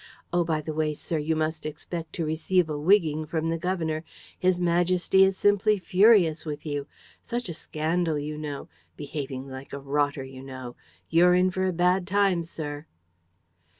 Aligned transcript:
Oh, 0.33 0.43
by 0.43 0.61
the 0.61 0.73
way, 0.73 0.95
sir, 0.95 1.19
you 1.19 1.35
must 1.35 1.63
expect 1.63 2.11
to 2.13 2.25
receive 2.25 2.71
a 2.71 2.79
wigging 2.79 3.23
from 3.27 3.49
the 3.51 3.57
governor! 3.59 4.03
His 4.39 4.59
Majesty 4.59 5.23
is 5.23 5.37
simply 5.37 5.77
furious 5.77 6.43
with 6.43 6.65
you. 6.65 6.87
Such 7.21 7.47
a 7.49 7.53
scandal, 7.53 8.17
you 8.17 8.35
know! 8.35 8.67
Behaving 8.97 9.47
like 9.47 9.73
a 9.73 9.79
rotter, 9.79 10.23
you 10.23 10.41
know! 10.41 10.75
You're 11.11 11.35
in 11.35 11.51
for 11.51 11.65
a 11.67 11.71
bad 11.71 12.07
time, 12.07 12.43
sir!" 12.43 12.87